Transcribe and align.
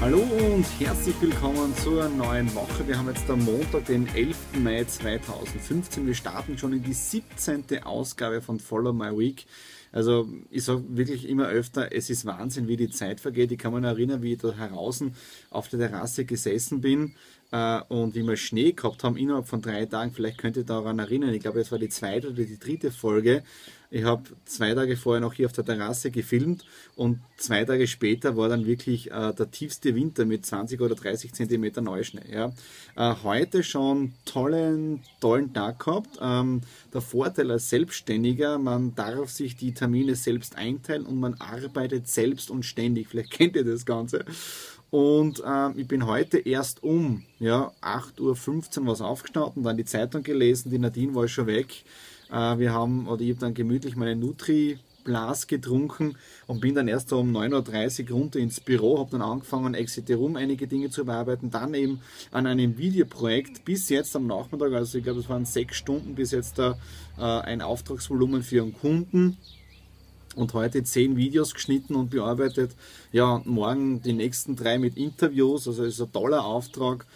Hallo 0.00 0.20
und 0.20 0.64
herzlich 0.78 1.20
willkommen 1.20 1.74
zur 1.74 2.08
neuen 2.08 2.54
Woche. 2.54 2.86
Wir 2.86 2.96
haben 2.96 3.08
jetzt 3.08 3.28
am 3.28 3.44
Montag, 3.44 3.86
den 3.86 4.06
11. 4.06 4.36
Mai 4.62 4.84
2015. 4.84 6.06
Wir 6.06 6.14
starten 6.14 6.56
schon 6.56 6.72
in 6.72 6.84
die 6.84 6.92
17. 6.92 7.82
Ausgabe 7.82 8.40
von 8.40 8.60
Follow 8.60 8.92
My 8.92 9.10
Week. 9.18 9.46
Also 9.90 10.28
ich 10.50 10.62
sage 10.62 10.84
wirklich 10.90 11.28
immer 11.28 11.48
öfter, 11.48 11.90
es 11.92 12.10
ist 12.10 12.26
Wahnsinn, 12.26 12.68
wie 12.68 12.76
die 12.76 12.90
Zeit 12.90 13.18
vergeht. 13.18 13.50
Ich 13.50 13.58
kann 13.58 13.74
mich 13.74 13.82
erinnern, 13.82 14.22
wie 14.22 14.34
ich 14.34 14.38
da 14.38 14.50
draußen 14.50 15.16
auf 15.50 15.68
der 15.68 15.80
Terrasse 15.80 16.24
gesessen 16.24 16.80
bin 16.80 17.16
äh, 17.50 17.80
und 17.88 18.14
wie 18.14 18.22
wir 18.22 18.36
Schnee 18.36 18.72
gehabt 18.72 19.04
haben 19.04 19.16
innerhalb 19.16 19.46
von 19.48 19.62
drei 19.62 19.86
Tagen. 19.86 20.12
Vielleicht 20.12 20.38
könnt 20.38 20.56
ihr 20.56 20.64
daran 20.64 20.98
erinnern. 20.98 21.32
Ich 21.32 21.40
glaube, 21.40 21.60
es 21.60 21.72
war 21.72 21.78
die 21.78 21.88
zweite 21.88 22.28
oder 22.28 22.44
die 22.44 22.58
dritte 22.58 22.90
Folge. 22.90 23.42
Ich 23.90 24.04
habe 24.04 24.22
zwei 24.44 24.74
Tage 24.74 24.98
vorher 24.98 25.22
noch 25.22 25.32
hier 25.32 25.46
auf 25.46 25.52
der 25.52 25.64
Terrasse 25.64 26.10
gefilmt 26.10 26.66
und 26.94 27.20
zwei 27.38 27.64
Tage 27.64 27.86
später 27.86 28.36
war 28.36 28.50
dann 28.50 28.66
wirklich 28.66 29.10
äh, 29.10 29.32
der 29.32 29.50
tiefste 29.50 29.94
Winter 29.94 30.26
mit 30.26 30.44
20 30.44 30.78
oder 30.82 30.94
30 30.94 31.32
Zentimeter 31.32 31.80
Neuschnee. 31.80 32.30
Ja. 32.30 32.52
Äh, 32.96 33.14
heute 33.22 33.62
schon 33.62 34.12
tollen, 34.26 35.02
tollen 35.20 35.54
Tag 35.54 35.78
gehabt. 35.78 36.18
Ähm, 36.20 36.60
der 36.92 37.00
Vorteil 37.00 37.50
als 37.50 37.70
Selbstständiger, 37.70 38.58
man 38.58 38.94
darf 38.94 39.30
sich 39.30 39.56
die 39.56 39.72
Termine 39.72 40.16
selbst 40.16 40.56
einteilen 40.56 41.06
und 41.06 41.18
man 41.18 41.34
arbeitet 41.34 42.08
selbst 42.08 42.50
und 42.50 42.64
ständig. 42.64 43.08
Vielleicht 43.08 43.30
kennt 43.30 43.56
ihr 43.56 43.64
das 43.64 43.86
Ganze. 43.86 44.26
Und 44.90 45.42
äh, 45.44 45.70
ich 45.76 45.86
bin 45.86 46.06
heute 46.06 46.38
erst 46.38 46.82
um 46.82 47.24
ja, 47.38 47.72
8.15 47.82 48.80
Uhr 48.80 48.86
was 48.86 49.00
aufgestanden, 49.00 49.62
dann 49.62 49.76
die 49.76 49.84
Zeitung 49.84 50.22
gelesen, 50.22 50.70
die 50.70 50.78
Nadine 50.78 51.14
war 51.14 51.28
schon 51.28 51.46
weg. 51.46 51.84
Äh, 52.30 52.58
wir 52.58 52.72
haben, 52.72 53.06
oder 53.06 53.20
ich 53.20 53.30
habe 53.30 53.40
dann 53.40 53.54
gemütlich 53.54 53.96
meine 53.96 54.16
Nutri 54.16 54.78
Glas 55.04 55.46
getrunken 55.46 56.16
und 56.46 56.60
bin 56.60 56.74
dann 56.74 56.86
erst 56.86 57.12
um 57.14 57.34
9.30 57.34 58.10
Uhr 58.10 58.16
runter 58.18 58.38
ins 58.38 58.60
Büro, 58.60 58.98
habe 58.98 59.12
dann 59.12 59.22
angefangen, 59.22 59.72
Exit 59.74 60.10
Room 60.10 60.36
einige 60.36 60.66
Dinge 60.66 60.90
zu 60.90 61.06
bearbeiten, 61.06 61.50
dann 61.50 61.72
eben 61.72 62.00
an 62.30 62.46
einem 62.46 62.76
Videoprojekt 62.76 63.64
bis 63.64 63.88
jetzt 63.88 64.14
am 64.16 64.26
Nachmittag, 64.26 64.72
also 64.72 64.98
ich 64.98 65.04
glaube, 65.04 65.20
es 65.20 65.28
waren 65.28 65.46
sechs 65.46 65.76
Stunden 65.76 66.14
bis 66.14 66.32
jetzt 66.32 66.58
da 66.58 66.78
äh, 67.16 67.22
ein 67.22 67.62
Auftragsvolumen 67.62 68.42
für 68.42 68.62
einen 68.62 68.74
Kunden 68.74 69.38
und 70.38 70.54
heute 70.54 70.84
zehn 70.84 71.16
Videos 71.16 71.52
geschnitten 71.52 71.94
und 71.96 72.10
bearbeitet. 72.10 72.70
Ja, 73.12 73.42
morgen 73.44 74.00
die 74.02 74.12
nächsten 74.12 74.54
drei 74.54 74.78
mit 74.78 74.96
Interviews, 74.96 75.66
also 75.66 75.84
ist 75.84 76.00
ein 76.00 76.12
toller 76.12 76.44
Auftrag. 76.44 77.06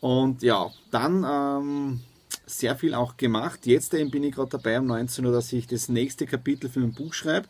Und 0.00 0.42
ja, 0.42 0.70
dann 0.90 1.24
ähm, 1.28 2.00
sehr 2.46 2.76
viel 2.76 2.94
auch 2.94 3.16
gemacht. 3.16 3.66
Jetzt 3.66 3.94
eben 3.94 4.10
bin 4.10 4.24
ich 4.24 4.34
gerade 4.34 4.50
dabei 4.50 4.78
um 4.78 4.86
19 4.86 5.24
Uhr, 5.26 5.32
dass 5.32 5.52
ich 5.52 5.66
das 5.66 5.88
nächste 5.88 6.26
Kapitel 6.26 6.70
für 6.70 6.80
mein 6.80 6.92
Buch 6.92 7.14
schreibe. 7.14 7.48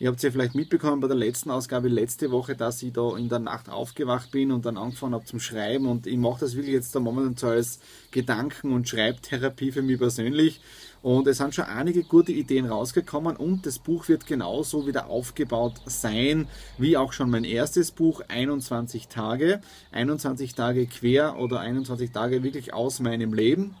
Ihr 0.00 0.08
habt 0.08 0.18
es 0.18 0.22
ja 0.22 0.30
vielleicht 0.30 0.54
mitbekommen 0.54 1.00
bei 1.00 1.08
der 1.08 1.16
letzten 1.16 1.50
Ausgabe 1.50 1.88
letzte 1.88 2.30
Woche, 2.30 2.54
dass 2.54 2.80
ich 2.84 2.92
da 2.92 3.16
in 3.16 3.28
der 3.28 3.40
Nacht 3.40 3.68
aufgewacht 3.68 4.30
bin 4.30 4.52
und 4.52 4.64
dann 4.64 4.76
angefangen 4.76 5.14
habe 5.14 5.24
zum 5.24 5.40
Schreiben. 5.40 5.86
Und 5.86 6.06
ich 6.06 6.16
mache 6.16 6.38
das 6.38 6.54
wirklich 6.54 6.74
jetzt 6.74 6.94
da 6.94 7.00
momentan 7.00 7.36
so 7.36 7.48
als 7.48 7.80
Gedanken- 8.12 8.72
und 8.72 8.88
Schreibtherapie 8.88 9.72
für 9.72 9.82
mich 9.82 9.98
persönlich. 9.98 10.60
Und 11.02 11.26
es 11.26 11.38
sind 11.38 11.52
schon 11.52 11.64
einige 11.64 12.04
gute 12.04 12.30
Ideen 12.30 12.66
rausgekommen 12.66 13.34
und 13.34 13.66
das 13.66 13.80
Buch 13.80 14.08
wird 14.08 14.26
genauso 14.26 14.86
wieder 14.86 15.08
aufgebaut 15.08 15.80
sein, 15.86 16.46
wie 16.76 16.96
auch 16.96 17.12
schon 17.12 17.30
mein 17.30 17.44
erstes 17.44 17.90
Buch, 17.90 18.22
21 18.28 19.08
Tage. 19.08 19.60
21 19.90 20.54
Tage 20.54 20.86
quer 20.86 21.38
oder 21.40 21.58
21 21.58 22.12
Tage 22.12 22.44
wirklich 22.44 22.72
aus 22.72 23.00
meinem 23.00 23.34
Leben 23.34 23.74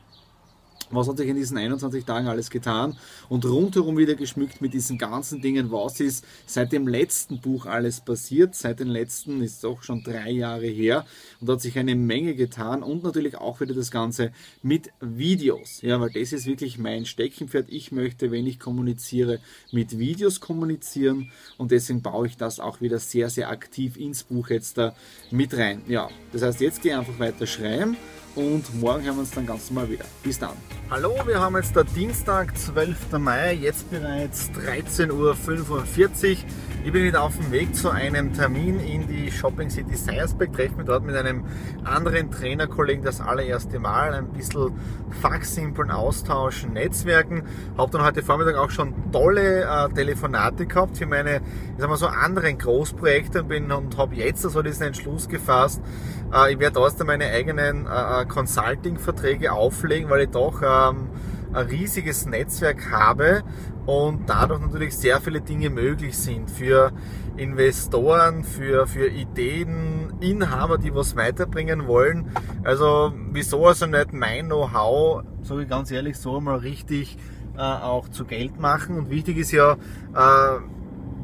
was 0.90 1.08
hat 1.08 1.18
sich 1.18 1.28
in 1.28 1.36
diesen 1.36 1.56
21 1.56 2.04
Tagen 2.04 2.28
alles 2.28 2.50
getan 2.50 2.96
und 3.28 3.44
rundherum 3.44 3.96
wieder 3.96 4.14
geschmückt 4.14 4.60
mit 4.60 4.74
diesen 4.74 4.98
ganzen 4.98 5.40
Dingen, 5.40 5.70
was 5.70 6.00
ist 6.00 6.24
seit 6.46 6.72
dem 6.72 6.88
letzten 6.88 7.40
Buch 7.40 7.66
alles 7.66 8.00
passiert. 8.00 8.54
Seit 8.54 8.80
dem 8.80 8.88
letzten 8.88 9.42
ist 9.42 9.64
auch 9.64 9.82
schon 9.82 10.02
drei 10.02 10.30
Jahre 10.30 10.66
her 10.66 11.04
und 11.40 11.48
hat 11.48 11.60
sich 11.60 11.78
eine 11.78 11.94
Menge 11.94 12.34
getan 12.34 12.82
und 12.82 13.02
natürlich 13.02 13.36
auch 13.36 13.60
wieder 13.60 13.74
das 13.74 13.90
Ganze 13.90 14.32
mit 14.62 14.90
Videos. 15.00 15.82
Ja, 15.82 16.00
weil 16.00 16.10
das 16.10 16.32
ist 16.32 16.46
wirklich 16.46 16.78
mein 16.78 17.06
Steckenpferd. 17.06 17.66
Ich 17.68 17.92
möchte, 17.92 18.30
wenn 18.30 18.46
ich 18.46 18.58
kommuniziere, 18.58 19.40
mit 19.72 19.98
Videos 19.98 20.40
kommunizieren 20.40 21.30
und 21.56 21.70
deswegen 21.70 22.02
baue 22.02 22.26
ich 22.26 22.36
das 22.36 22.60
auch 22.60 22.80
wieder 22.80 22.98
sehr, 22.98 23.30
sehr 23.30 23.50
aktiv 23.50 23.96
ins 23.96 24.24
Buch 24.24 24.50
jetzt 24.50 24.78
da 24.78 24.94
mit 25.30 25.56
rein. 25.56 25.82
Ja, 25.88 26.08
das 26.32 26.42
heißt, 26.42 26.60
jetzt 26.60 26.82
gehe 26.82 26.92
ich 26.92 26.98
einfach 26.98 27.18
weiter 27.18 27.46
schreiben 27.46 27.96
und 28.38 28.80
morgen 28.80 29.04
hören 29.04 29.16
wir 29.16 29.20
uns 29.20 29.32
dann 29.32 29.46
ganz 29.46 29.68
normal 29.68 29.90
wieder. 29.90 30.04
Bis 30.22 30.38
dann. 30.38 30.52
Hallo, 30.90 31.12
wir 31.26 31.40
haben 31.40 31.56
jetzt 31.56 31.74
der 31.74 31.82
Dienstag, 31.82 32.56
12. 32.56 33.18
Mai, 33.18 33.54
jetzt 33.54 33.90
bereits 33.90 34.48
13.45 34.50 35.10
Uhr. 35.68 35.84
Ich 36.84 36.92
bin 36.92 37.02
wieder 37.02 37.22
auf 37.22 37.36
dem 37.36 37.50
Weg 37.50 37.74
zu 37.74 37.90
einem 37.90 38.32
Termin 38.32 38.78
in 38.78 39.08
die 39.08 39.30
Shopping 39.32 39.68
City 39.68 39.96
Seiersberg, 39.96 40.52
treffe 40.52 40.76
mich 40.76 40.86
dort 40.86 41.04
mit 41.04 41.16
einem 41.16 41.44
anderen 41.82 42.30
Trainerkollegen 42.30 43.04
das 43.04 43.20
allererste 43.20 43.80
Mal, 43.80 44.14
ein 44.14 44.28
bisschen 44.28 44.72
fachsimpeln 45.20 45.90
austauschen, 45.90 46.74
netzwerken. 46.74 47.42
Habe 47.76 47.90
dann 47.90 48.04
heute 48.04 48.22
Vormittag 48.22 48.54
auch 48.54 48.70
schon 48.70 48.94
tolle 49.10 49.64
äh, 49.64 49.92
Telefonate 49.92 50.66
gehabt 50.66 50.96
für 50.96 51.06
meine, 51.06 51.38
ich 51.38 51.78
sag 51.78 51.90
mal 51.90 51.96
so, 51.96 52.06
anderen 52.06 52.56
Großprojekte 52.56 53.42
bin 53.42 53.72
und 53.72 53.98
habe 53.98 54.14
jetzt 54.14 54.44
also 54.44 54.62
diesen 54.62 54.84
Entschluss 54.84 55.28
gefasst, 55.28 55.82
äh, 56.32 56.52
ich 56.52 56.58
werde 56.58 56.80
da 56.96 57.04
meine 57.04 57.26
eigenen 57.26 57.86
äh, 57.86 58.24
Consulting-Verträge 58.28 59.52
auflegen, 59.52 60.10
weil 60.10 60.22
ich 60.22 60.30
doch 60.30 60.62
ähm, 60.62 61.08
ein 61.52 61.66
riesiges 61.66 62.26
Netzwerk 62.26 62.90
habe 62.90 63.42
und 63.86 64.28
dadurch 64.28 64.60
natürlich 64.60 64.96
sehr 64.96 65.20
viele 65.20 65.40
Dinge 65.40 65.70
möglich 65.70 66.16
sind 66.16 66.50
für 66.50 66.92
Investoren, 67.36 68.44
für, 68.44 68.86
für 68.86 69.08
Ideeninhaber, 69.08 70.76
die 70.76 70.94
was 70.94 71.16
weiterbringen 71.16 71.86
wollen. 71.86 72.30
Also 72.64 73.12
wieso 73.32 73.66
also 73.66 73.86
nicht 73.86 74.12
mein 74.12 74.46
Know-how, 74.46 75.22
so 75.42 75.58
ich 75.58 75.68
ganz 75.68 75.90
ehrlich, 75.90 76.18
so 76.18 76.40
mal 76.40 76.58
richtig 76.58 77.16
äh, 77.56 77.60
auch 77.60 78.08
zu 78.08 78.24
Geld 78.24 78.60
machen. 78.60 78.98
Und 78.98 79.10
wichtig 79.10 79.38
ist 79.38 79.52
ja, 79.52 79.72
äh, 79.72 80.58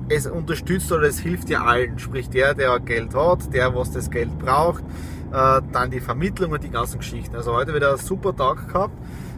es 0.08 0.26
unterstützt 0.26 0.90
oder 0.92 1.04
es 1.08 1.18
hilft 1.18 1.50
ja 1.50 1.64
allen. 1.64 1.98
Sprich 1.98 2.28
der, 2.28 2.54
der 2.54 2.78
Geld 2.80 3.14
hat, 3.14 3.52
der, 3.52 3.74
was 3.74 3.92
das 3.92 4.10
Geld 4.10 4.38
braucht, 4.38 4.84
äh, 5.34 5.62
dann 5.72 5.90
die 5.90 6.00
Vermittlung 6.00 6.52
und 6.52 6.62
die 6.62 6.70
ganzen 6.70 6.98
Geschichten. 6.98 7.34
Also 7.34 7.52
heute 7.54 7.74
wieder 7.74 7.92
ein 7.92 7.98
super 7.98 8.34
Tag 8.34 8.68
gehabt. 8.68 8.94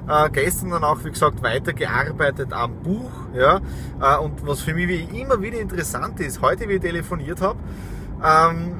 Äh, 0.08 0.30
gestern 0.30 0.70
dann 0.70 0.84
auch, 0.84 1.02
wie 1.04 1.10
gesagt, 1.10 1.42
weitergearbeitet 1.42 2.52
am 2.52 2.82
Buch. 2.82 3.10
Ja? 3.34 3.60
Äh, 4.00 4.18
und 4.18 4.46
was 4.46 4.60
für 4.60 4.74
mich 4.74 4.88
wie 4.88 5.20
immer 5.20 5.40
wieder 5.40 5.58
interessant 5.58 6.20
ist, 6.20 6.42
heute 6.42 6.68
wie 6.68 6.74
ich 6.74 6.80
telefoniert 6.80 7.40
habe, 7.40 7.58
ähm, 8.22 8.74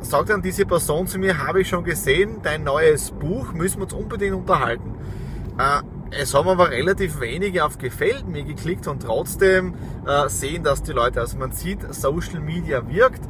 sagt 0.00 0.30
dann 0.30 0.42
diese 0.42 0.66
Person 0.66 1.06
zu 1.06 1.18
mir, 1.18 1.46
habe 1.46 1.60
ich 1.60 1.68
schon 1.68 1.84
gesehen, 1.84 2.38
dein 2.42 2.64
neues 2.64 3.12
Buch, 3.12 3.52
müssen 3.52 3.78
wir 3.78 3.84
uns 3.84 3.94
unbedingt 3.94 4.34
unterhalten. 4.34 4.94
Äh, 5.58 5.82
es 6.10 6.34
haben 6.34 6.48
aber 6.48 6.70
relativ 6.70 7.20
wenige 7.20 7.64
auf 7.64 7.78
Gefällt 7.78 8.28
mir 8.28 8.44
geklickt 8.44 8.86
und 8.86 9.02
trotzdem 9.02 9.74
äh, 10.06 10.28
sehen 10.28 10.62
das 10.62 10.82
die 10.82 10.92
Leute. 10.92 11.20
Also 11.20 11.38
man 11.38 11.52
sieht, 11.52 11.82
Social 11.94 12.40
Media 12.40 12.88
wirkt 12.88 13.22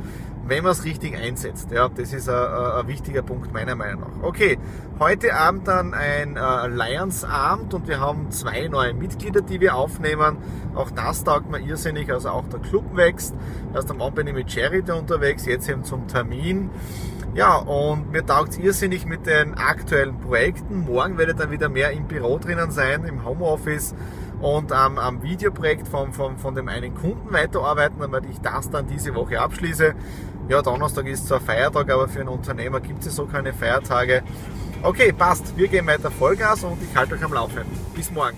wenn 0.48 0.62
man 0.62 0.72
es 0.72 0.84
richtig 0.84 1.16
einsetzt. 1.16 1.70
Ja, 1.70 1.88
das 1.88 2.12
ist 2.12 2.28
ein, 2.28 2.86
wichtiger 2.86 3.22
Punkt 3.22 3.52
meiner 3.52 3.74
Meinung 3.74 4.00
nach. 4.00 4.22
Okay, 4.22 4.58
heute 4.98 5.34
Abend 5.34 5.66
dann 5.66 5.94
ein 5.94 6.36
äh, 6.36 6.68
Lions-Abend 6.68 7.74
und 7.74 7.88
wir 7.88 8.00
haben 8.00 8.30
zwei 8.30 8.68
neue 8.68 8.94
Mitglieder, 8.94 9.40
die 9.40 9.60
wir 9.60 9.74
aufnehmen. 9.74 10.38
Auch 10.74 10.90
das 10.90 11.24
taugt 11.24 11.50
mir 11.50 11.58
irrsinnig, 11.58 12.12
also 12.12 12.28
auch 12.28 12.48
der 12.48 12.60
Club 12.60 12.96
wächst. 12.96 13.34
Erst 13.74 13.90
am 13.90 14.00
Abend 14.00 14.16
bin 14.16 14.26
ich 14.28 14.34
mit 14.34 14.50
Charity 14.50 14.92
unterwegs, 14.92 15.46
jetzt 15.46 15.68
eben 15.68 15.84
zum 15.84 16.06
Termin. 16.06 16.70
Ja, 17.34 17.56
und 17.56 18.12
mir 18.12 18.24
taugt 18.24 18.52
es 18.52 18.58
irrsinnig 18.58 19.04
mit 19.04 19.26
den 19.26 19.54
aktuellen 19.54 20.18
Projekten. 20.20 20.86
Morgen 20.86 21.18
werde 21.18 21.32
ich 21.32 21.38
dann 21.38 21.50
wieder 21.50 21.68
mehr 21.68 21.90
im 21.90 22.06
Büro 22.06 22.38
drinnen 22.38 22.70
sein, 22.70 23.04
im 23.04 23.26
Homeoffice 23.26 23.94
und 24.40 24.70
ähm, 24.70 24.98
am 24.98 25.22
Videoprojekt 25.22 25.88
von, 25.88 26.12
von, 26.12 26.38
von 26.38 26.54
dem 26.54 26.68
einen 26.68 26.94
Kunden 26.94 27.32
weiterarbeiten, 27.32 28.00
damit 28.00 28.24
ich 28.26 28.40
das 28.40 28.70
dann 28.70 28.86
diese 28.86 29.14
Woche 29.14 29.40
abschließe. 29.40 29.94
Ja, 30.48 30.62
Donnerstag 30.62 31.08
ist 31.08 31.26
zwar 31.26 31.40
Feiertag, 31.40 31.90
aber 31.90 32.06
für 32.06 32.20
einen 32.20 32.28
Unternehmer 32.28 32.78
gibt 32.80 33.04
es 33.04 33.16
so 33.16 33.26
keine 33.26 33.52
Feiertage. 33.52 34.22
Okay, 34.80 35.12
passt. 35.12 35.56
Wir 35.56 35.66
gehen 35.66 35.84
weiter 35.88 36.08
Vollgas 36.08 36.62
und 36.62 36.80
ich 36.80 36.96
halte 36.96 37.16
euch 37.16 37.24
am 37.24 37.32
Laufen. 37.32 37.64
Bis 37.96 38.12
morgen. 38.12 38.36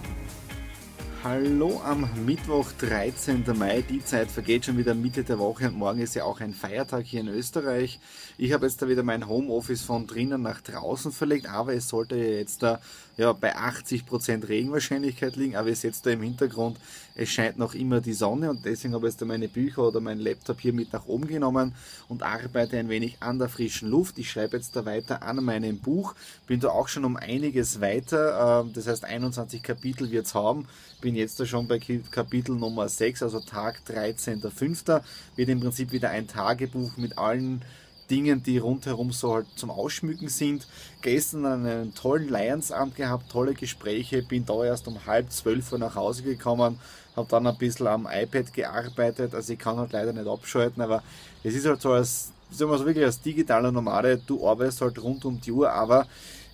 Hallo 1.23 1.83
am 1.85 2.09
Mittwoch, 2.25 2.73
13. 2.81 3.45
Mai. 3.55 3.83
Die 3.83 4.03
Zeit 4.03 4.31
vergeht 4.31 4.65
schon 4.65 4.79
wieder 4.79 4.95
Mitte 4.95 5.23
der 5.23 5.39
Woche 5.39 5.67
und 5.67 5.77
morgen 5.77 6.01
ist 6.01 6.15
ja 6.15 6.25
auch 6.25 6.41
ein 6.41 6.55
Feiertag 6.55 7.05
hier 7.05 7.21
in 7.21 7.29
Österreich. 7.29 8.01
Ich 8.39 8.55
habe 8.55 8.65
jetzt 8.65 8.81
da 8.81 8.89
wieder 8.89 9.03
mein 9.03 9.29
Homeoffice 9.29 9.83
von 9.83 10.07
drinnen 10.07 10.41
nach 10.41 10.63
draußen 10.63 11.13
verlegt, 11.13 11.47
aber 11.47 11.75
es 11.75 11.91
sollte 11.91 12.17
ja 12.17 12.39
jetzt 12.39 12.63
da 12.63 12.81
ja, 13.19 13.33
bei 13.33 13.55
80% 13.57 14.49
Regenwahrscheinlichkeit 14.49 15.35
liegen, 15.35 15.57
aber 15.57 15.69
ihr 15.69 15.77
seht 15.77 15.95
da 16.07 16.11
im 16.11 16.23
Hintergrund, 16.23 16.79
es 17.17 17.29
scheint 17.29 17.59
noch 17.59 17.75
immer 17.75 18.01
die 18.01 18.13
Sonne 18.13 18.49
und 18.49 18.65
deswegen 18.65 18.95
habe 18.95 19.09
ich 19.09 19.15
jetzt 19.15 19.25
meine 19.27 19.49
Bücher 19.49 19.89
oder 19.89 20.01
meinen 20.01 20.21
Laptop 20.21 20.61
hier 20.61 20.73
mit 20.73 20.93
nach 20.93 21.07
oben 21.07 21.27
genommen 21.27 21.75
und 22.09 22.23
arbeite 22.23 22.79
ein 22.79 22.89
wenig 22.89 23.17
an 23.19 23.41
der 23.41 23.49
frischen 23.49 23.91
Luft. 23.91 24.19
Ich 24.19 24.31
schreibe 24.31 24.57
jetzt 24.57 24.77
da 24.77 24.87
weiter 24.87 25.25
an 25.25 25.45
meinem 25.45 25.81
Buch, 25.81 26.15
bin 26.47 26.61
da 26.61 26.69
auch 26.69 26.87
schon 26.87 27.05
um 27.05 27.17
einiges 27.17 27.81
weiter, 27.81 28.63
ähm, 28.63 28.73
das 28.73 28.87
heißt 28.87 29.05
21 29.05 29.65
Kapitel 29.65 30.13
wird 30.13 30.27
es 30.27 30.35
haben, 30.37 30.69
bin 31.01 31.17
jetzt 31.17 31.41
da 31.41 31.45
schon 31.45 31.67
bei 31.67 31.81
Kapitel 31.81 32.55
Nummer 32.55 32.89
6, 32.89 33.25
also 33.25 33.41
Tag 33.41 33.81
13.05. 33.89 35.03
Wird 35.35 35.49
im 35.49 35.59
Prinzip 35.59 35.91
wieder 35.91 36.11
ein 36.11 36.29
Tagebuch 36.29 36.97
mit 36.97 37.19
allen 37.19 37.63
Dingen, 38.11 38.43
die 38.43 38.59
rundherum 38.59 39.13
so 39.13 39.35
halt 39.35 39.47
zum 39.57 39.71
Ausschmücken 39.71 40.29
sind. 40.29 40.67
Gestern 41.01 41.47
einen 41.47 41.95
tollen 41.95 42.29
Lionsabend 42.29 42.97
gehabt, 42.97 43.31
tolle 43.31 43.55
Gespräche, 43.55 44.23
bin 44.23 44.45
da 44.45 44.65
erst 44.65 44.89
um 44.89 45.07
halb 45.07 45.31
zwölf 45.31 45.73
Uhr 45.73 45.79
nach 45.79 45.95
Hause 45.95 46.23
gekommen, 46.23 46.79
habe 47.17 47.29
dann 47.29 47.47
ein 47.47 47.57
bisschen 47.57 47.87
am 47.87 48.09
iPad 48.11 48.53
gearbeitet, 48.53 49.35
also 49.35 49.53
ich 49.53 49.59
kann 49.59 49.77
halt 49.77 49.93
leider 49.93 50.13
nicht 50.13 50.27
abschalten, 50.27 50.83
aber 50.83 51.03
es 51.43 51.55
ist 51.55 51.67
halt 51.67 51.81
so 51.81 51.93
als, 51.93 52.33
sagen 52.51 52.71
wir 52.71 52.79
so 52.79 52.87
wirklich 52.87 53.05
als 53.05 53.21
digitaler 53.21 53.73
Nomade, 53.73 54.21
du 54.27 54.47
arbeitest 54.47 54.81
halt 54.81 55.03
rund 55.03 55.25
um 55.25 55.41
die 55.41 55.53
Uhr, 55.53 55.71
aber 55.71 56.07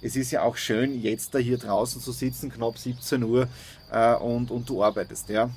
es 0.02 0.16
ist 0.16 0.30
ja 0.30 0.42
auch 0.42 0.56
schön, 0.56 1.00
jetzt 1.00 1.34
da 1.34 1.38
hier 1.38 1.58
draußen 1.58 2.00
zu 2.00 2.12
sitzen, 2.12 2.50
knapp 2.50 2.76
17 2.76 3.22
Uhr 3.22 3.48
äh, 3.90 4.14
und, 4.16 4.50
und 4.50 4.68
du 4.68 4.82
arbeitest, 4.82 5.28
ja. 5.30 5.48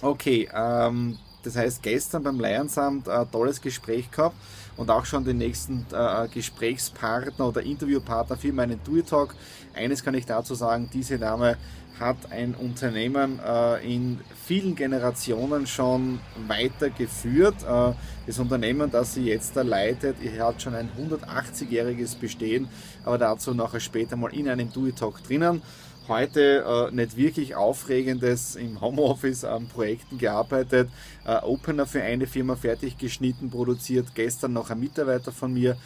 Okay, 0.00 0.48
ähm, 0.54 1.18
das 1.48 1.56
heißt, 1.56 1.82
gestern 1.82 2.22
beim 2.22 2.38
Lionsamt 2.38 3.08
ein 3.08 3.30
tolles 3.30 3.62
Gespräch 3.62 4.10
gehabt 4.10 4.36
und 4.76 4.90
auch 4.90 5.06
schon 5.06 5.24
den 5.24 5.38
nächsten 5.38 5.86
äh, 5.92 6.28
Gesprächspartner 6.28 7.48
oder 7.48 7.62
Interviewpartner 7.62 8.36
für 8.36 8.52
meinen 8.52 8.78
Do-Talk. 8.84 9.34
Eines 9.74 10.04
kann 10.04 10.14
ich 10.14 10.26
dazu 10.26 10.54
sagen, 10.54 10.90
diese 10.92 11.18
Dame 11.18 11.56
hat 11.98 12.30
ein 12.30 12.54
Unternehmen 12.54 13.40
äh, 13.44 13.94
in 13.94 14.20
vielen 14.44 14.74
Generationen 14.74 15.66
schon 15.66 16.20
weitergeführt. 16.46 17.56
Äh, 17.62 17.94
das 18.26 18.38
Unternehmen, 18.38 18.90
das 18.90 19.14
sie 19.14 19.24
jetzt 19.24 19.56
da 19.56 19.62
leitet, 19.62 20.16
hat 20.38 20.60
schon 20.60 20.74
ein 20.74 20.90
180-jähriges 20.98 22.18
Bestehen, 22.18 22.68
aber 23.06 23.16
dazu 23.16 23.54
nachher 23.54 23.80
später 23.80 24.16
mal 24.16 24.34
in 24.34 24.50
einem 24.50 24.70
Do-Talk 24.70 25.22
drinnen 25.22 25.62
heute 26.08 26.88
äh, 26.90 26.94
nicht 26.94 27.16
wirklich 27.16 27.54
Aufregendes 27.54 28.56
im 28.56 28.80
Homeoffice 28.80 29.44
an 29.44 29.68
Projekten 29.68 30.18
gearbeitet. 30.18 30.88
Äh, 31.24 31.36
Opener 31.42 31.86
für 31.86 32.02
eine 32.02 32.26
Firma 32.26 32.56
fertig 32.56 32.98
geschnitten, 32.98 33.50
produziert. 33.50 34.14
Gestern 34.14 34.52
noch 34.52 34.70
ein 34.70 34.80
Mitarbeiter 34.80 35.32
von 35.32 35.52
mir 35.52 35.76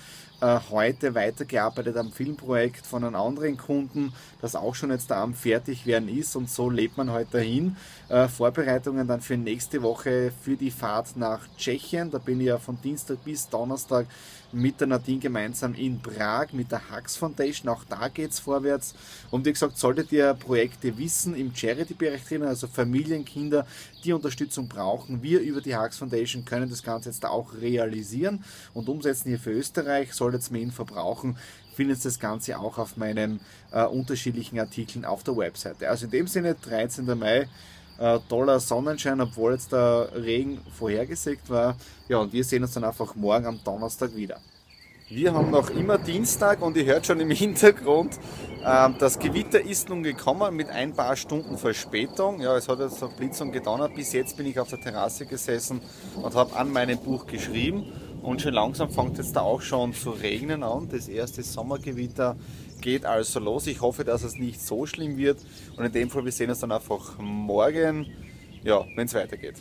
äh, 0.43 0.59
heute 0.71 1.15
weitergearbeitet 1.15 1.97
am 1.97 2.11
Filmprojekt 2.11 2.85
von 2.85 3.05
einem 3.05 3.15
anderen 3.15 3.57
Kunden, 3.57 4.13
das 4.41 4.57
auch 4.57 4.75
schon 4.75 4.91
jetzt 4.91 5.11
da 5.11 5.23
am 5.23 5.35
fertig 5.35 5.87
werden 5.87 6.09
ist 6.09 6.35
und 6.35 6.51
so 6.51 6.69
lebt 6.69 6.97
man 6.97 7.13
heute 7.13 7.39
dahin. 7.39 7.77
Äh, 8.09 8.29
Vorbereitungen 8.29 9.07
dann 9.07 9.21
für 9.21 9.37
nächste 9.37 9.83
Woche 9.83 10.33
für 10.43 10.57
die 10.57 10.73
Fahrt 10.73 11.17
nach 11.17 11.41
Tschechien. 11.57 12.11
Da 12.11 12.19
bin 12.19 12.41
ich 12.41 12.49
ja 12.49 12.59
von 12.59 12.77
Dienstag 12.83 13.25
bis 13.25 13.49
Donnerstag 13.49 14.07
mit 14.53 14.81
der 14.81 14.87
Nadine 14.87 15.19
gemeinsam 15.19 15.75
in 15.75 16.01
Prag 16.01 16.53
mit 16.53 16.71
der 16.71 16.83
Hux 16.91 17.17
Foundation. 17.17 17.71
Auch 17.71 17.85
da 17.85 18.09
geht 18.09 18.33
es 18.33 18.39
vorwärts. 18.39 18.95
Und 19.31 19.47
wie 19.47 19.53
gesagt, 19.53 19.79
solltet 19.79 20.13
ihr 20.13 20.35
Projekte 20.35 20.97
wissen 20.99 21.35
im 21.35 21.55
Charity-Bereich 21.55 22.25
drinnen, 22.25 22.49
also 22.49 22.67
Familien, 22.67 23.25
Kinder, 23.25 23.67
die 24.05 24.13
Unterstützung 24.13 24.69
brauchen, 24.69 25.23
wir 25.23 25.41
über 25.41 25.61
die 25.61 25.77
Hux 25.77 25.97
Foundation 25.99 26.45
können 26.45 26.69
das 26.69 26.83
Ganze 26.83 27.09
jetzt 27.09 27.25
auch 27.25 27.55
realisieren 27.55 28.45
und 28.75 28.89
umsetzen 28.89 29.29
hier 29.29 29.39
für 29.39 29.53
Österreich. 29.53 30.13
Solltet 30.33 30.51
ihr 30.51 30.53
mehr 30.53 30.63
Info 30.63 30.85
brauchen, 30.85 31.37
findet 31.75 32.05
das 32.05 32.19
Ganze 32.19 32.59
auch 32.59 32.79
auf 32.79 32.97
meinen 32.97 33.41
äh, 33.71 33.85
unterschiedlichen 33.85 34.59
Artikeln 34.59 35.05
auf 35.05 35.23
der 35.23 35.37
Webseite. 35.37 35.89
Also 35.89 36.07
in 36.07 36.11
dem 36.11 36.27
Sinne, 36.27 36.55
13. 36.55 37.07
Mai, 37.19 37.49
äh, 37.99 38.19
toller 38.29 38.61
Sonnenschein, 38.61 39.21
obwohl 39.21 39.53
jetzt 39.53 39.73
der 39.73 40.09
Regen 40.15 40.61
vorhergesagt 40.77 41.51
war. 41.51 41.77
Ja, 42.09 42.19
und 42.19 42.33
wir 42.33 42.45
sehen 42.45 42.63
uns 42.63 42.73
dann 42.73 42.85
einfach 42.85 43.15
morgen 43.15 43.47
am 43.47 43.61
Donnerstag 43.63 44.15
wieder. 44.17 44.39
Wir 45.09 45.35
haben 45.35 45.51
noch 45.51 45.69
immer 45.69 45.99
Dienstag 45.99 46.63
und 46.63 46.77
ihr 46.77 46.87
hört 46.87 47.07
schon 47.07 47.21
im 47.21 47.31
Hintergrund, 47.33 48.19
äh, 48.65 48.89
das 48.99 49.19
Gewitter 49.19 49.61
ist 49.61 49.89
nun 49.89 50.03
gekommen 50.03 50.57
mit 50.57 50.71
ein 50.71 50.95
paar 50.95 51.17
Stunden 51.17 51.59
Verspätung. 51.59 52.41
Ja, 52.41 52.57
es 52.57 52.69
hat 52.69 52.79
jetzt 52.79 52.99
so 52.99 53.09
Blitz 53.09 53.41
und 53.41 53.53
gedonnert. 53.53 53.95
Bis 53.95 54.13
jetzt 54.13 54.37
bin 54.37 54.47
ich 54.47 54.59
auf 54.59 54.71
der 54.71 54.81
Terrasse 54.81 55.27
gesessen 55.27 55.83
und 56.23 56.35
habe 56.35 56.57
an 56.57 56.73
meinem 56.73 56.99
Buch 56.99 57.27
geschrieben. 57.27 57.93
Und 58.23 58.41
schon 58.41 58.55
langsam 58.55 58.89
fängt 58.89 59.19
es 59.19 59.33
da 59.33 59.41
auch 59.41 59.61
schon 59.61 59.93
zu 59.93 60.11
regnen 60.11 60.63
an. 60.63 60.89
Das 60.89 61.09
erste 61.09 61.43
Sommergewitter 61.43 62.37
geht 62.81 63.05
also 63.05 63.41
los. 63.41 63.67
Ich 63.67 63.81
hoffe, 63.81 64.05
dass 64.05 64.23
es 64.23 64.37
nicht 64.37 64.61
so 64.61 64.87
schlimm 64.87 65.17
wird. 65.17 65.39
Und 65.77 65.85
in 65.85 65.93
dem 65.93 66.09
Fall, 66.09 66.25
wir 66.25 66.33
sehen 66.33 66.51
uns 66.51 66.61
dann 66.61 66.71
einfach 66.71 67.19
morgen, 67.19 68.07
ja, 68.63 68.85
wenn 68.95 69.07
es 69.07 69.15
weitergeht. 69.15 69.57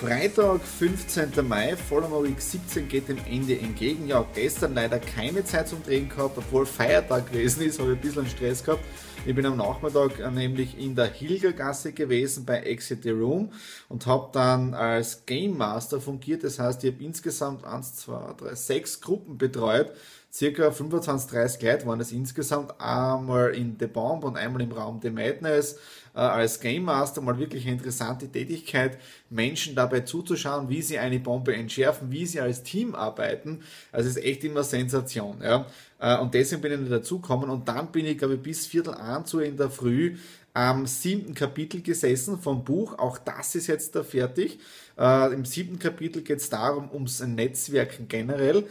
Freitag, 0.00 0.60
15. 0.60 1.46
Mai, 1.46 1.76
Follower 1.76 2.24
Week 2.24 2.40
17 2.40 2.88
geht 2.88 3.08
dem 3.08 3.18
Ende 3.30 3.58
entgegen. 3.58 4.08
Ja, 4.08 4.26
gestern 4.34 4.74
leider 4.74 4.98
keine 4.98 5.44
Zeit 5.44 5.68
zum 5.68 5.82
Drehen 5.84 6.08
gehabt, 6.08 6.36
obwohl 6.36 6.66
Feiertag 6.66 7.30
gewesen 7.30 7.62
ist, 7.62 7.78
habe 7.78 7.92
ich 7.92 7.98
ein 7.98 8.00
bisschen 8.00 8.26
Stress 8.26 8.64
gehabt. 8.64 8.82
Ich 9.24 9.34
bin 9.34 9.46
am 9.46 9.56
Nachmittag 9.56 10.18
äh, 10.18 10.30
nämlich 10.30 10.76
in 10.78 10.96
der 10.96 11.06
Hilgergasse 11.06 11.92
gewesen 11.92 12.44
bei 12.44 12.58
Exit 12.58 13.04
the 13.04 13.10
Room 13.10 13.52
und 13.88 14.04
habe 14.06 14.30
dann 14.32 14.74
als 14.74 15.24
Game 15.26 15.56
Master 15.56 16.00
fungiert. 16.00 16.42
Das 16.42 16.58
heißt, 16.58 16.82
ich 16.82 16.92
habe 16.92 17.04
insgesamt 17.04 17.64
1, 17.64 17.94
2, 17.94 18.34
3, 18.36 18.54
6 18.54 19.00
Gruppen 19.00 19.38
betreut 19.38 19.92
circa 20.34 20.72
25, 20.72 21.30
30 21.30 21.62
Leute 21.62 21.86
waren 21.86 22.00
es 22.00 22.10
insgesamt, 22.10 22.74
einmal 22.80 23.54
in 23.54 23.76
The 23.78 23.86
Bomb 23.86 24.24
und 24.24 24.36
einmal 24.36 24.62
im 24.62 24.72
Raum 24.72 24.98
The 25.00 25.10
Madness, 25.10 25.74
äh, 26.12 26.18
als 26.18 26.58
Game 26.58 26.84
Master 26.84 27.20
mal 27.20 27.38
wirklich 27.38 27.64
eine 27.64 27.74
interessante 27.74 28.26
Tätigkeit, 28.26 28.98
Menschen 29.30 29.76
dabei 29.76 30.00
zuzuschauen, 30.00 30.68
wie 30.68 30.82
sie 30.82 30.98
eine 30.98 31.20
Bombe 31.20 31.54
entschärfen, 31.54 32.10
wie 32.10 32.26
sie 32.26 32.40
als 32.40 32.64
Team 32.64 32.96
arbeiten. 32.96 33.60
Also 33.92 34.08
ist 34.08 34.16
echt 34.16 34.42
immer 34.42 34.64
Sensation. 34.64 35.40
Ja? 35.40 35.66
Äh, 36.00 36.18
und 36.18 36.34
deswegen 36.34 36.62
bin 36.62 36.72
ich 36.72 36.80
nicht 36.80 36.92
dazugekommen 36.92 37.48
und 37.48 37.68
dann 37.68 37.92
bin 37.92 38.04
ich, 38.04 38.18
glaube 38.18 38.34
ich, 38.34 38.42
bis 38.42 38.66
Viertel 38.66 38.94
an 38.94 39.24
zu 39.26 39.38
in 39.38 39.56
der 39.56 39.70
Früh 39.70 40.16
am 40.52 40.86
siebten 40.86 41.34
Kapitel 41.34 41.80
gesessen 41.82 42.38
vom 42.38 42.64
Buch. 42.64 42.98
Auch 42.98 43.18
das 43.18 43.56
ist 43.56 43.66
jetzt 43.66 43.94
da 43.96 44.02
fertig. 44.04 44.58
Äh, 44.96 45.32
Im 45.32 45.44
siebten 45.44 45.78
Kapitel 45.80 46.22
geht 46.22 46.38
es 46.38 46.48
darum, 46.48 46.90
ums 46.92 47.20
Netzwerken 47.20 48.06
generell 48.06 48.64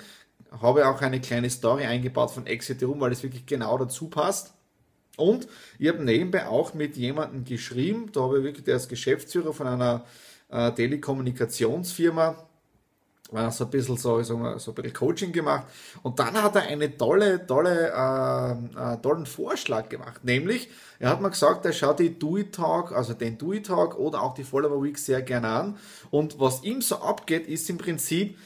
habe 0.62 0.88
auch 0.88 1.02
eine 1.02 1.22
kleine 1.22 1.50
Story 1.50 1.86
eingebaut 1.86 2.32
von 2.32 2.46
Exit 2.48 2.84
Room, 2.84 3.00
weil 3.00 3.12
es 3.12 3.24
wirklich 3.24 3.46
genau 3.46 3.78
dazu 3.78 4.10
passt. 4.10 4.54
Und 5.18 5.48
ich 5.78 5.88
habe 5.90 6.04
nebenbei 6.04 6.48
auch 6.48 6.74
mit 6.74 6.98
jemandem 6.98 7.46
geschrieben, 7.46 8.10
da 8.12 8.22
habe 8.22 8.40
ich 8.40 8.44
wirklich, 8.44 8.66
der 8.66 8.80
Geschäftsführer 8.80 9.54
von 9.54 9.68
einer 9.68 10.06
äh, 10.50 10.72
Telekommunikationsfirma, 10.72 12.36
war 13.34 13.52
so 13.52 13.66
ein 13.66 13.70
bisschen 13.72 13.98
so, 13.98 14.22
so, 14.22 14.58
so 14.58 14.72
ein 14.72 14.76
bisschen 14.76 14.94
Coaching 14.94 15.32
gemacht. 15.32 15.66
Und 16.04 16.20
dann 16.20 16.42
hat 16.42 16.56
er 16.56 16.64
einen 16.64 16.98
tolle, 16.98 17.46
tolle, 17.46 17.92
äh, 17.92 18.94
äh, 18.94 18.98
tollen 19.02 19.26
Vorschlag 19.26 19.90
gemacht. 19.90 20.24
Nämlich, 20.24 20.70
er 21.00 21.10
hat 21.10 21.22
mir 21.22 21.30
gesagt, 21.30 21.66
er 21.66 21.74
schaut 21.74 22.00
die 22.00 22.18
Do 22.18 22.38
It 22.38 22.54
Talk, 22.54 22.92
also 22.92 23.14
den 23.14 23.38
Do 23.38 23.54
It 23.54 23.68
Talk 23.68 23.98
oder 23.98 24.22
auch 24.22 24.34
die 24.34 24.44
Follower 24.44 24.84
Week 24.84 24.98
sehr 24.98 25.22
gerne 25.22 25.48
an. 25.48 25.78
Und 26.12 26.40
was 26.40 26.64
ihm 26.64 26.82
so 26.82 26.98
abgeht, 26.98 27.48
ist 27.48 27.70
im 27.70 27.78
Prinzip, 27.78 28.38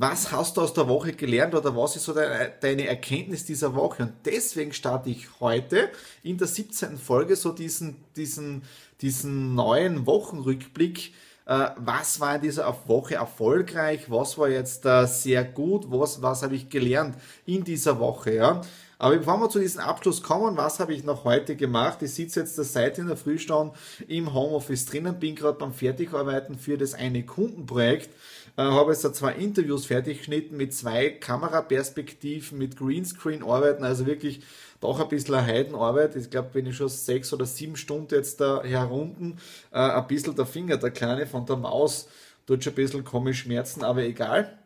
was 0.00 0.30
hast 0.30 0.56
du 0.56 0.60
aus 0.60 0.72
der 0.74 0.86
Woche 0.86 1.12
gelernt 1.12 1.56
oder 1.56 1.74
was 1.74 1.96
ist 1.96 2.04
so 2.04 2.14
deine 2.14 2.86
Erkenntnis 2.86 3.44
dieser 3.44 3.74
Woche? 3.74 4.04
Und 4.04 4.12
deswegen 4.24 4.72
starte 4.72 5.10
ich 5.10 5.40
heute 5.40 5.90
in 6.22 6.38
der 6.38 6.46
17. 6.46 6.96
Folge 6.96 7.34
so 7.34 7.50
diesen, 7.50 7.96
diesen, 8.14 8.62
diesen 9.00 9.56
neuen 9.56 10.06
Wochenrückblick. 10.06 11.14
Äh, 11.46 11.70
was 11.78 12.20
war 12.20 12.36
in 12.36 12.42
dieser 12.42 12.72
Woche 12.86 13.16
erfolgreich? 13.16 14.08
Was 14.08 14.38
war 14.38 14.48
jetzt 14.48 14.86
äh, 14.86 15.04
sehr 15.06 15.42
gut? 15.42 15.90
Was, 15.90 16.22
was 16.22 16.44
habe 16.44 16.54
ich 16.54 16.68
gelernt 16.68 17.16
in 17.44 17.64
dieser 17.64 17.98
Woche? 17.98 18.36
Ja? 18.36 18.60
Aber 19.00 19.16
bevor 19.16 19.40
wir 19.40 19.50
zu 19.50 19.58
diesem 19.58 19.80
Abschluss 19.80 20.22
kommen, 20.22 20.56
was 20.56 20.78
habe 20.78 20.94
ich 20.94 21.02
noch 21.02 21.24
heute 21.24 21.56
gemacht? 21.56 22.02
Ich 22.02 22.14
sitze 22.14 22.40
jetzt 22.40 22.54
seit 22.54 22.98
in 22.98 23.08
der 23.08 23.16
Frühstunde 23.16 23.74
im 24.06 24.32
Homeoffice 24.32 24.86
drinnen, 24.86 25.18
bin 25.18 25.34
gerade 25.34 25.58
beim 25.58 25.72
Fertigarbeiten 25.72 26.56
für 26.56 26.78
das 26.78 26.94
eine 26.94 27.24
Kundenprojekt 27.24 28.10
Äh, 28.58 28.62
habe 28.62 28.90
jetzt 28.90 29.04
da 29.04 29.12
zwei 29.12 29.34
Interviews 29.34 29.86
fertig 29.86 30.18
geschnitten 30.18 30.56
mit 30.56 30.74
zwei 30.74 31.10
Kameraperspektiven, 31.10 32.58
mit 32.58 32.76
Greenscreen-Arbeiten, 32.76 33.84
also 33.84 34.04
wirklich 34.04 34.40
doch 34.80 34.98
ein 34.98 35.08
bisschen 35.08 35.46
Heidenarbeit. 35.46 36.16
Ich 36.16 36.28
glaube, 36.28 36.50
wenn 36.54 36.66
ich 36.66 36.76
schon 36.76 36.88
sechs 36.88 37.32
oder 37.32 37.46
sieben 37.46 37.76
Stunden 37.76 38.12
jetzt 38.14 38.40
da 38.40 38.62
herunden, 38.64 39.38
äh, 39.70 39.78
ein 39.78 40.06
bisschen 40.08 40.34
der 40.34 40.46
Finger, 40.46 40.76
der 40.76 40.90
kleine 40.90 41.26
von 41.28 41.46
der 41.46 41.56
Maus, 41.56 42.08
tut 42.48 42.64
schon 42.64 42.72
ein 42.72 42.76
bisschen 42.76 43.04
komisch 43.04 43.42
schmerzen, 43.42 43.84
aber 43.84 44.02
egal. 44.02 44.58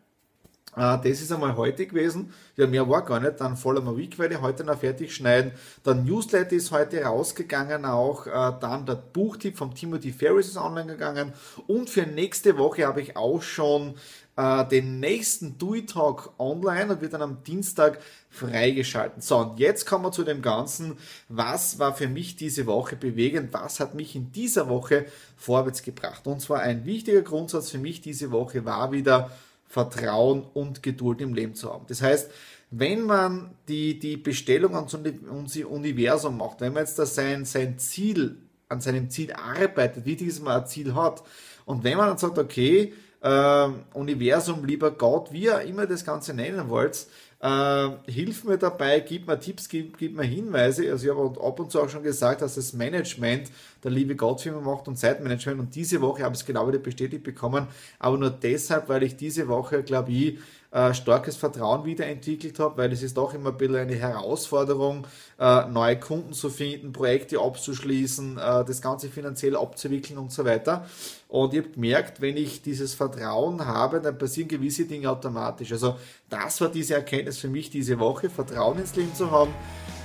Uh, 0.75 0.97
das 0.97 1.21
ist 1.21 1.31
einmal 1.31 1.55
heute 1.55 1.85
gewesen. 1.85 2.33
Ja, 2.55 2.65
mehr 2.65 2.89
war 2.89 3.05
gar 3.05 3.19
nicht. 3.19 3.39
Dann 3.39 3.57
Week 3.63 4.17
werde 4.17 4.35
ich 4.35 4.41
heute 4.41 4.63
noch 4.63 4.79
fertig 4.79 5.13
schneiden. 5.13 5.51
Dann 5.83 6.03
Newsletter 6.03 6.55
ist 6.55 6.71
heute 6.71 7.03
rausgegangen 7.03 7.85
auch. 7.85 8.25
Uh, 8.25 8.51
dann 8.59 8.85
der 8.85 8.95
Buchtipp 8.95 9.57
vom 9.57 9.75
Timothy 9.75 10.11
Ferris 10.11 10.47
ist 10.47 10.57
online 10.57 10.87
gegangen. 10.87 11.33
Und 11.67 11.89
für 11.89 12.03
nächste 12.03 12.57
Woche 12.57 12.87
habe 12.87 13.01
ich 13.01 13.15
auch 13.15 13.41
schon 13.43 13.95
uh, 14.37 14.63
den 14.63 14.99
nächsten 14.99 15.57
Do 15.57 15.75
It 15.75 15.91
Talk 15.91 16.33
online 16.39 16.93
und 16.93 17.01
wird 17.01 17.13
dann 17.13 17.21
am 17.21 17.43
Dienstag 17.43 17.99
freigeschalten. 18.29 19.21
So, 19.21 19.37
und 19.37 19.59
jetzt 19.59 19.85
kommen 19.85 20.05
wir 20.05 20.11
zu 20.11 20.23
dem 20.23 20.41
Ganzen. 20.41 20.97
Was 21.29 21.77
war 21.77 21.93
für 21.93 22.07
mich 22.07 22.35
diese 22.35 22.65
Woche 22.65 22.95
bewegend? 22.95 23.53
Was 23.53 23.79
hat 23.79 23.93
mich 23.93 24.15
in 24.15 24.31
dieser 24.31 24.69
Woche 24.69 25.05
vorwärts 25.37 25.83
gebracht? 25.83 26.25
Und 26.25 26.41
zwar 26.41 26.61
ein 26.61 26.85
wichtiger 26.85 27.21
Grundsatz 27.21 27.69
für 27.69 27.77
mich 27.77 28.01
diese 28.01 28.31
Woche 28.31 28.65
war 28.65 28.91
wieder, 28.91 29.29
Vertrauen 29.73 30.43
und 30.53 30.83
Geduld 30.83 31.19
im 31.19 31.33
Leben 31.33 31.55
zu 31.55 31.73
haben. 31.73 31.85
Das 31.87 32.03
heißt, 32.03 32.29
wenn 32.69 33.01
man 33.01 33.55
die, 33.67 33.97
die 33.97 34.17
Bestellung 34.17 34.75
ans 34.75 34.93
Universum 34.93 36.37
macht, 36.37 36.61
wenn 36.61 36.73
man 36.73 36.83
jetzt 36.83 36.99
da 36.99 37.07
sein, 37.07 37.43
sein 37.43 37.79
Ziel, 37.79 38.37
an 38.69 38.81
seinem 38.81 39.09
Ziel 39.09 39.33
arbeitet, 39.33 40.05
ist, 40.05 40.37
dass 40.37 40.45
man 40.45 40.61
ein 40.61 40.67
Ziel 40.67 40.93
hat. 40.93 41.23
Und 41.65 41.83
wenn 41.83 41.97
man 41.97 42.07
dann 42.07 42.19
sagt, 42.19 42.37
okay, 42.37 42.93
äh, 43.21 43.67
Universum, 43.95 44.63
lieber 44.63 44.91
Gott, 44.91 45.31
wie 45.31 45.45
ihr 45.45 45.61
immer 45.61 45.87
das 45.87 46.05
Ganze 46.05 46.35
nennen 46.35 46.69
wollt, 46.69 47.07
äh, 47.43 47.89
hilf 48.09 48.45
mir 48.45 48.57
dabei, 48.57 49.01
gib 49.01 49.27
mir 49.27 49.37
Tipps, 49.37 49.67
gib, 49.67 49.97
gib 49.97 50.15
mir 50.15 50.23
Hinweise. 50.23 50.89
Also 50.89 51.05
ich 51.05 51.11
habe 51.11 51.45
ab 51.45 51.59
und 51.59 51.69
zu 51.69 51.81
auch 51.81 51.89
schon 51.89 52.01
gesagt, 52.01 52.41
dass 52.41 52.55
das 52.55 52.71
Management 52.71 53.51
der 53.83 53.91
liebe 53.91 54.15
Gott 54.15 54.39
für 54.39 54.53
mich 54.53 54.63
macht 54.63 54.87
und 54.87 54.97
Zeitmanagement. 54.97 55.59
Und 55.59 55.75
diese 55.75 55.99
Woche 55.99 56.23
habe 56.23 56.33
ich 56.35 56.39
es 56.39 56.45
genau 56.45 56.65
wieder 56.69 56.79
bestätigt 56.79 57.23
bekommen, 57.23 57.67
aber 57.99 58.17
nur 58.17 58.29
deshalb, 58.29 58.87
weil 58.87 59.03
ich 59.03 59.17
diese 59.17 59.49
Woche, 59.49 59.83
glaube 59.83 60.13
ich, 60.13 60.39
äh, 60.73 60.93
starkes 60.95 61.37
Vertrauen 61.37 61.85
wiederentwickelt 61.85 62.57
habe, 62.57 62.77
weil 62.77 62.91
es 62.91 63.03
ist 63.03 63.15
doch 63.15 63.33
immer 63.35 63.51
ein 63.51 63.57
bisschen 63.57 63.75
eine 63.75 63.95
Herausforderung, 63.95 65.05
äh, 65.39 65.67
neue 65.67 65.99
Kunden 65.99 66.33
zu 66.33 66.49
finden, 66.49 66.91
Projekte 66.91 67.39
abzuschließen, 67.39 68.39
äh, 68.39 68.65
das 68.65 68.81
Ganze 68.81 69.09
finanziell 69.09 69.55
abzuwickeln 69.55 70.17
und 70.17 70.31
so 70.31 70.43
weiter. 70.45 70.85
Und 71.27 71.53
ich 71.53 71.59
habe 71.59 71.69
gemerkt, 71.69 72.21
wenn 72.21 72.37
ich 72.37 72.63
dieses 72.63 72.95
Vertrauen 72.95 73.63
habe, 73.65 74.01
dann 74.01 74.17
passieren 74.17 74.47
gewisse 74.47 74.85
Dinge 74.85 75.11
automatisch. 75.11 75.71
Also 75.71 75.95
das 76.27 76.59
war 76.59 76.69
diese 76.69 76.95
Erkenntnis 76.95 77.37
für 77.37 77.49
mich 77.49 77.69
diese 77.69 77.99
Woche, 77.99 78.31
Vertrauen 78.31 78.79
ins 78.79 78.95
Leben 78.95 79.13
zu 79.13 79.29
haben. 79.29 79.53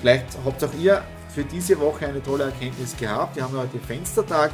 Vielleicht 0.00 0.26
habt 0.44 0.62
auch 0.62 0.74
ihr 0.78 1.02
für 1.34 1.44
diese 1.44 1.80
Woche 1.80 2.06
eine 2.06 2.22
tolle 2.22 2.44
Erkenntnis 2.44 2.94
gehabt. 2.94 3.36
Wir 3.36 3.44
haben 3.44 3.56
heute 3.56 3.78
Fenstertag 3.78 4.50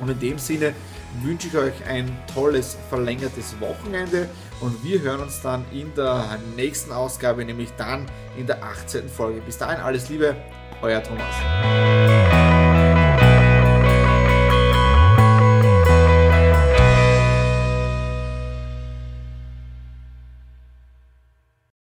und 0.00 0.10
in 0.10 0.18
dem 0.18 0.38
Sinne 0.38 0.74
wünsche 1.22 1.48
ich 1.48 1.56
euch 1.56 1.84
ein 1.86 2.16
tolles 2.32 2.76
verlängertes 2.88 3.54
Wochenende 3.60 4.28
und 4.60 4.82
wir 4.84 5.00
hören 5.00 5.20
uns 5.20 5.40
dann 5.42 5.64
in 5.72 5.94
der 5.94 6.38
nächsten 6.56 6.92
Ausgabe, 6.92 7.44
nämlich 7.44 7.70
dann 7.76 8.06
in 8.36 8.46
der 8.46 8.62
18. 8.62 9.08
Folge. 9.08 9.40
Bis 9.40 9.58
dahin 9.58 9.80
alles 9.80 10.08
Liebe, 10.08 10.36
euer 10.82 11.02
Thomas. 11.02 12.33